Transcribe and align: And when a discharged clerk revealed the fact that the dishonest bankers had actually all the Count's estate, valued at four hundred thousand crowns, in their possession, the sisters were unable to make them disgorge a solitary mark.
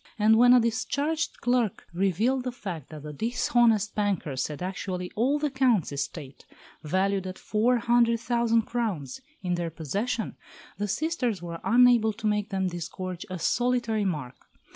And 0.17 0.35
when 0.39 0.51
a 0.55 0.59
discharged 0.59 1.41
clerk 1.41 1.85
revealed 1.93 2.43
the 2.45 2.51
fact 2.51 2.89
that 2.89 3.03
the 3.03 3.13
dishonest 3.13 3.93
bankers 3.93 4.47
had 4.47 4.63
actually 4.63 5.11
all 5.15 5.37
the 5.37 5.51
Count's 5.51 5.91
estate, 5.91 6.43
valued 6.81 7.27
at 7.27 7.37
four 7.37 7.77
hundred 7.77 8.19
thousand 8.19 8.63
crowns, 8.63 9.21
in 9.43 9.53
their 9.53 9.69
possession, 9.69 10.37
the 10.79 10.87
sisters 10.87 11.43
were 11.43 11.61
unable 11.63 12.13
to 12.13 12.25
make 12.25 12.49
them 12.49 12.65
disgorge 12.65 13.27
a 13.29 13.37
solitary 13.37 14.03
mark. 14.03 14.47